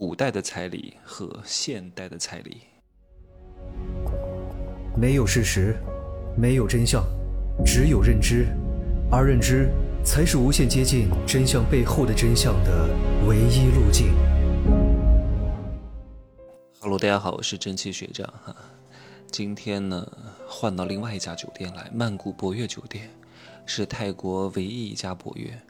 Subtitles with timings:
[0.00, 2.58] 古代的彩礼和现代的彩礼。
[4.96, 5.74] 没有事实，
[6.36, 7.04] 没有真相，
[7.66, 8.46] 只有认知，
[9.10, 9.68] 而认知
[10.04, 12.88] 才是无限接近真相背后的真相的
[13.26, 14.14] 唯一路径。
[16.78, 18.54] Hello，大家好，我是蒸汽学长哈。
[19.32, 20.06] 今天呢，
[20.46, 23.10] 换到另外一家酒店来，曼谷博悦酒店，
[23.66, 25.60] 是泰国唯一一家博悦。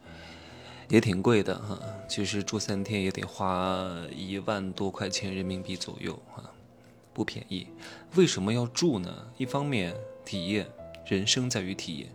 [0.88, 1.78] 也挺贵的哈，
[2.08, 6.48] 其实住三天也得花一万多块钱人民币左右啊，
[7.12, 7.66] 不便宜。
[8.14, 9.14] 为什么要住呢？
[9.36, 10.66] 一方面体验，
[11.04, 12.08] 人生在于体验；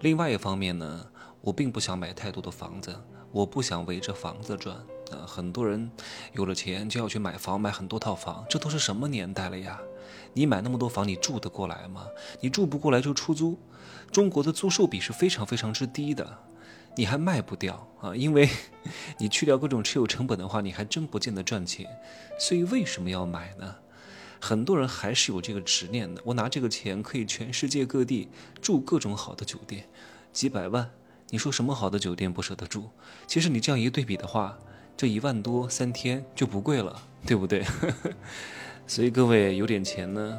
[0.00, 1.06] 另外一方面呢，
[1.42, 2.98] 我并不想买太多的房子，
[3.30, 4.74] 我不想围着房子转
[5.10, 5.26] 啊。
[5.26, 5.90] 很多人
[6.32, 9.78] 有了钱就要去买房，买很多套房，这都是什么年代了呀？
[10.32, 12.06] 你买那么多房，你住得过来吗？
[12.40, 13.58] 你住不过来就出租。
[14.10, 16.38] 中国的租售比是非常非常之低的。
[16.96, 18.48] 你还卖不掉啊，因为
[19.18, 21.86] 你去掉各种持有成本的话，你还真不见得赚钱。
[22.38, 23.76] 所以为什么要买呢？
[24.40, 26.20] 很多人还是有这个执念的。
[26.24, 28.28] 我拿这个钱可以全世界各地
[28.60, 29.88] 住各种好的酒店，
[30.32, 30.90] 几百万，
[31.30, 32.90] 你说什么好的酒店不舍得住？
[33.26, 34.58] 其实你这样一对比的话，
[34.96, 37.64] 这一万多三天就不贵了，对不对？
[38.86, 40.38] 所以各位有点钱呢，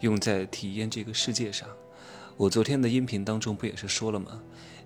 [0.00, 1.68] 用在体验这个世界上。
[2.36, 4.40] 我昨天的音频当中不也是说了吗？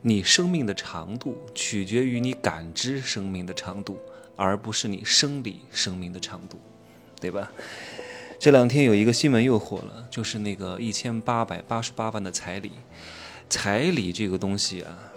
[0.06, 3.98] 你生命的长度取决于你感知生命的长度，
[4.36, 6.60] 而不是你生理生命的长度，
[7.18, 7.50] 对吧？
[8.38, 12.72] 这两天有一个新闻又火了，就是那个一千八百八十八万的彩礼。
[13.48, 15.10] 彩礼这个东西啊，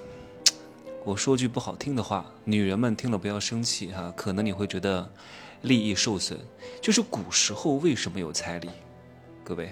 [1.04, 5.12] 我说句不好听的话，女人们听了不要生气哈，可能你会觉得
[5.64, 6.40] 利益受损。
[6.80, 8.70] 就是古时候为什么有彩礼？
[9.44, 9.70] 各位。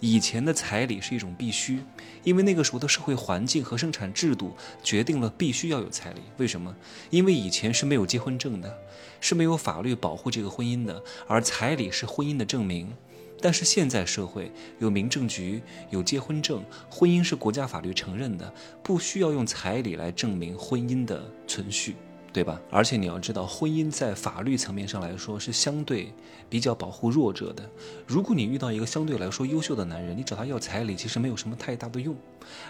[0.00, 1.80] 以前的彩礼是一种必须，
[2.24, 6.20] 因为那个时候的社会环境和生产制度决定了必须要有彩礼。
[6.38, 6.74] 为什么？
[7.10, 8.78] 因为以前是没有结婚证的，
[9.20, 12.92] 是没有法律保护这个婚姻的，而彩礼是婚姻的证明。
[13.38, 15.60] 但是现在社会有民政局，
[15.90, 18.50] 有结婚证，婚姻是国家法律承认的，
[18.82, 21.96] 不需要用彩礼来证明婚姻的存续。
[22.36, 22.60] 对吧？
[22.70, 26.12] 而且你要知道，婚姻在法律层面上来说是相对
[26.50, 27.66] 比较保护弱者的。
[28.06, 32.14] 如果你遇到一个相对来说优秀的男人，你找他要彩礼，其实没有什么太大的用。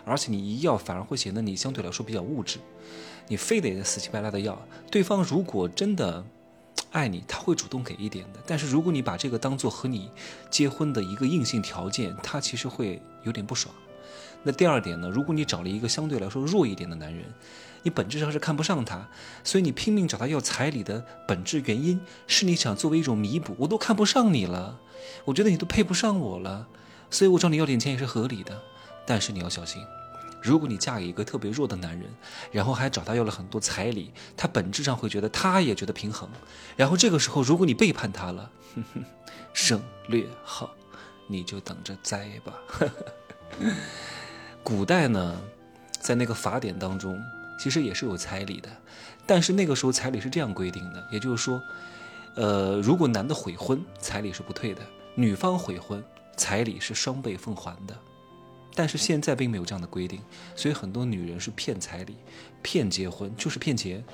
[0.04, 2.60] 而且你一要，反而会显得你相对来说比较物质。
[3.26, 4.56] 你非得死乞白赖的要，
[4.88, 6.24] 对方如果真的
[6.92, 8.38] 爱你，他会主动给一点的。
[8.46, 10.08] 但是如果你把这个当做和你
[10.48, 13.74] 结婚的一个硬性条件，他其实会有点不爽。
[14.44, 15.10] 那第二点呢？
[15.10, 17.24] 如果你找了一个相对来说弱一点的男人，
[17.86, 19.06] 你本质上是看不上他，
[19.44, 24.80] 所以你拼命找他要彩礼的本质原因是你想作为一种弥补，我都看不上你了，
[25.24, 26.66] 我觉得你都配不上我了，
[27.10, 28.60] 所以我找你要点钱也是合理的。
[29.06, 29.80] 但是你要小心，
[30.42, 32.12] 如果你嫁给一个特别弱的男人，
[32.50, 36.28] 然后还找他要了很多彩礼，他本质上会觉得他也觉得平衡，
[36.74, 38.50] 然后这个时候如果你背叛他了，
[39.54, 40.74] 省略号，
[41.28, 42.52] 你就等着栽吧。
[44.64, 45.40] 古代呢，
[46.00, 47.16] 在那个法典当中，
[47.58, 48.68] 其实也是有彩礼的，
[49.26, 51.62] 但是那个时候彩礼是这样规定的，也就是说，
[52.34, 54.82] 呃，如果男的悔婚，彩礼是不退的；
[55.14, 56.02] 女方悔婚，
[56.36, 57.96] 彩礼是双倍奉还的。
[58.74, 60.20] 但是现在并没有这样的规定，
[60.54, 62.16] 所以很多女人是骗彩礼、
[62.62, 64.04] 骗结婚，就是骗钱，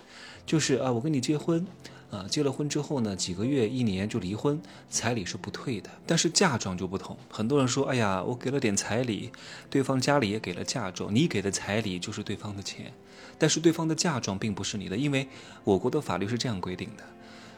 [0.47, 1.67] 就是啊，我跟你结婚。
[2.13, 5.89] 啊，结了婚之后呢，几个月、一年就离婚，彩礼是不退的。
[6.07, 9.33] 但是嫁妆就不同，很多人说，哎呀，我给了点彩礼，
[9.71, 12.93] 对方家里也给了嫁妆，你给的彩礼就是对方的钱，
[13.39, 15.27] 但是对方的嫁妆并不是你的，因为
[15.65, 17.03] 我国的法律是这样规定的，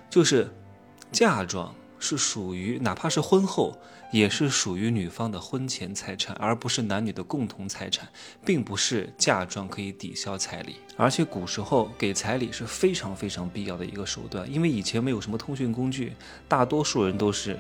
[0.09, 0.49] 就是
[1.11, 1.75] 嫁妆。
[2.05, 3.79] 是属于，哪怕是婚后，
[4.13, 8.07] 也是属于女方的婚前财产，而不是男女的共同财产，
[8.45, 10.77] 并不是嫁妆可以抵消彩礼。
[10.99, 16.13] 而且古时候给彩礼是非常非常必要的一个手段，因为以前没有什么通讯工具，
[16.47, 17.59] 大多数人都是，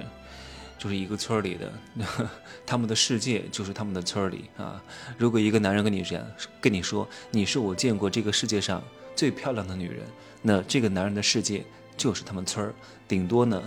[0.78, 1.72] 就是一个村里的，
[2.66, 4.80] 他们的世界就是他们的村里啊。
[5.16, 6.24] 如果一个男人跟你这样
[6.60, 8.84] 跟你说，你是我见过这个世界上
[9.16, 10.02] 最漂亮的女人，
[10.42, 11.64] 那这个男人的世界
[11.96, 12.74] 就是他们村儿，
[13.08, 13.62] 顶多呢。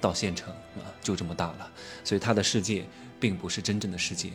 [0.00, 1.70] 到县城啊，就这么大了，
[2.04, 2.84] 所以他的世界
[3.18, 4.30] 并不是真正的世界。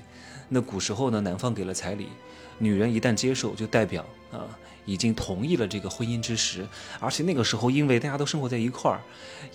[0.50, 2.10] 那古时候呢，男方给了彩礼，
[2.58, 4.46] 女人一旦接受，就代表啊
[4.86, 6.68] 已经同意了这个婚姻之时。
[7.00, 9.00] 而且那个时候，因为大家都生活在一块儿，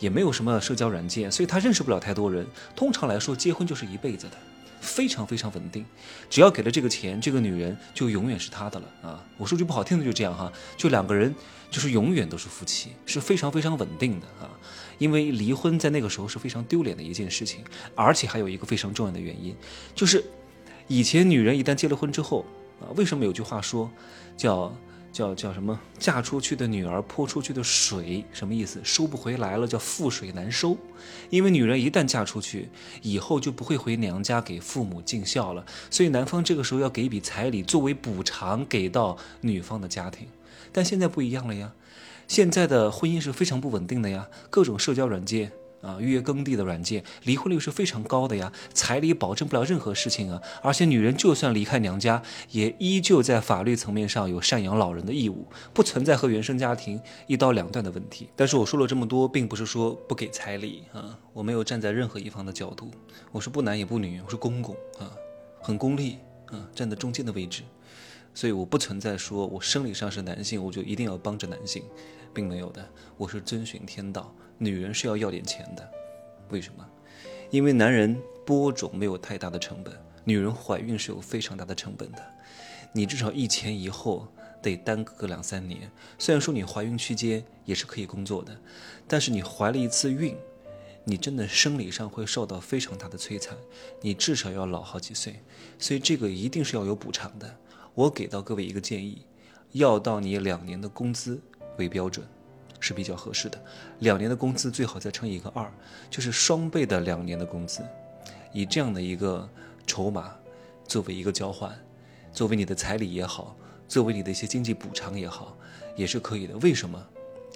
[0.01, 2.47] 也没有什么社交软件，所以他认识不了太多人。
[2.75, 4.37] 通常来说，结婚就是一辈子的，
[4.81, 5.85] 非常非常稳定。
[6.31, 9.25] 只要给了这个钱，这个女人就永远是他的了啊！
[9.37, 11.35] 我说句不好听的，就这样哈，就两个人
[11.71, 14.51] 就是永远都是夫妻，是非常非常稳定的啊。
[14.99, 17.65] 因为离婚在那个时候是非常丢脸的一件事情，
[17.95, 19.55] 而且还有一个非常重要的原因，
[19.95, 20.25] 就是
[20.87, 22.45] 以前女人一旦结了婚之后
[22.81, 23.91] 啊，为什么有句话说，
[24.37, 24.75] 叫
[25.19, 25.77] 叫叫什么？
[25.99, 28.81] 嫁出去的女儿泼出去的水，什么意思？
[28.85, 30.77] 收不回来了，叫覆水难收。
[31.29, 32.69] 因为女人一旦嫁出去，
[33.03, 40.29] 以后就不会回娘家给父母尽孝了，所以男方这个时候要给一笔彩礼作为补偿给到女方的家庭。
[40.71, 41.73] 但现在不一样了呀，
[42.29, 45.51] 现在的婚姻是非常不稳定的呀，各种社交软件。
[45.81, 48.53] 啊，预约耕地的软件，离婚率是非常高的呀。
[48.73, 58.29] 彩礼保证不了任何事情啊，而且女人就算离开娘家，也依旧在法律层面上有赡养老人的义务，不存在和原生家庭一刀两断的问题。
[58.35, 62.91] 但是我说了这么多，并不是说不给彩礼啊，我没有站在任何一方的角度，
[63.31, 65.13] 我是不男也不女，我是公公啊，
[65.61, 67.63] 很功利啊，站在中间的位置，
[68.35, 71.85] 所以我不存在说我生理上是男性，我就一定要帮着男性，
[72.35, 72.85] 并没有的，
[73.17, 74.35] 我是遵循天道。
[74.59, 75.89] 女人是要要点钱的，
[76.51, 76.85] 为什么？
[77.51, 79.95] 因为男人播种没有太大的成本，
[80.25, 82.19] 女人怀孕是有非常大的成本的。
[82.93, 84.27] 你至少一前一后
[84.61, 85.91] 得耽搁个两三年。
[86.19, 88.59] 虽然说你怀孕期间也是可以工作的，
[89.07, 90.37] 但是你怀了一次孕，
[91.05, 93.57] 你真的生理上会受到非常大的摧残，
[94.01, 95.41] 你至少要老好几岁。
[95.79, 97.57] 所以这个一定是要有补偿的。
[97.95, 99.23] 我给到各位一个建议，
[99.73, 101.41] 要到你两年的工资
[101.77, 102.27] 为标准。
[102.81, 103.63] 是比较合适的，
[104.01, 105.71] 两年的工资最好再乘以一个二，
[106.11, 107.83] 就是双倍的两年的工资，
[108.53, 109.49] 以这样的一个
[109.87, 110.35] 筹码
[110.87, 111.77] 作为一个交换，
[112.33, 113.57] 作为你的彩礼也好，
[113.89, 115.57] 作为你的一些经济补偿也好，
[115.97, 116.57] 也是可以的。
[116.59, 117.05] 为什么？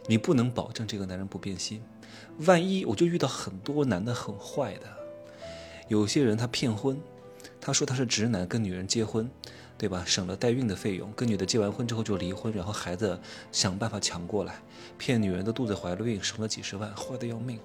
[0.09, 1.81] 你不能保证这个男人不变心，
[2.41, 4.87] 万一我就遇到很多男的很坏的，
[5.87, 7.01] 有些人他骗婚，
[7.61, 9.31] 他说他是直男跟女人结婚。
[9.83, 10.05] 对吧？
[10.07, 13.19] 省了代孕的费用，跟女的结完婚之后就离婚，然后孩子
[13.51, 14.63] 想办法抢过来，
[14.97, 17.59] 骗女人的肚子怀了孕，省了几十万，坏的要命。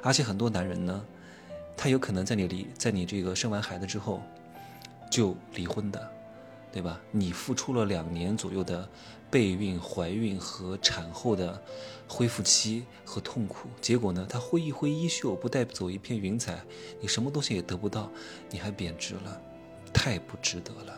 [0.00, 1.04] 而且很多男人呢，
[1.76, 4.22] 他有可能在你离在你这个生完孩子之后
[5.10, 6.08] 就离婚的，
[6.70, 7.00] 对吧？
[7.10, 8.88] 你付出了两年左右的
[9.28, 11.60] 备孕、怀孕和产后的
[12.06, 16.60] 恢复期和痛苦，结果呢，他挥一挥衣袖，不带走一片云彩，
[17.00, 18.08] 你什么东西也得不到，
[18.50, 19.42] 你还贬值了，
[19.92, 20.95] 太不值得了。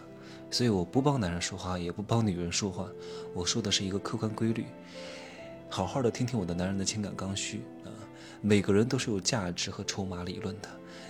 [0.50, 2.88] 所以我不帮男人说话，也不帮女人说话，
[3.34, 4.64] 我说的是一个客观规律。
[5.68, 7.92] 好好的听听我的男人的情感刚需啊，
[8.40, 10.68] 每个人都是有价值和筹码理论的。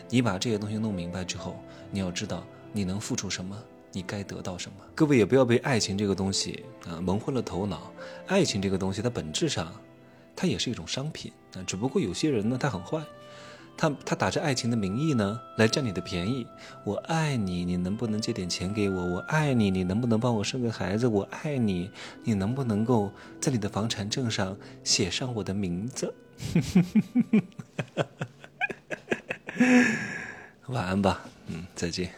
[0.09, 1.57] 你把这些东西弄明白之后，
[1.91, 3.57] 你要知道你能付出什么，
[3.93, 4.77] 你该得到什么。
[4.95, 7.93] 各位也不要被爱情这个东西啊蒙昏了头脑。
[8.27, 9.73] 爱情这个东西，它本质上，
[10.35, 13.01] 它也是一种商品啊，只不过有些人呢，他很坏。
[13.79, 16.45] 他他打着爱情的名义呢，来占你的便宜。
[16.83, 19.05] 我爱你，你能不能借点钱给我？
[19.05, 21.07] 我爱你，你能不能帮我生个孩子？
[21.07, 21.89] 我爱你，
[22.25, 26.13] 你能不能够在你的房产证上写上我的名字？
[30.67, 32.11] 晚安吧，嗯，再见。